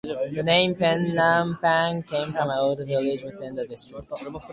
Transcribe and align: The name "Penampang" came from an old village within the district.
The 0.31 0.41
name 0.41 0.73
"Penampang" 0.73 2.07
came 2.07 2.31
from 2.33 2.49
an 2.49 2.57
old 2.57 2.79
village 2.87 3.21
within 3.21 3.53
the 3.53 3.67
district. 3.67 4.09